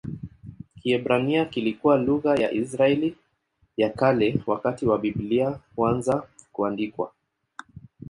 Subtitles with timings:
[0.75, 3.15] Kiebrania kilikuwa lugha ya Israeli
[3.77, 7.11] ya Kale wakati wa Biblia kuanza kuandikwa.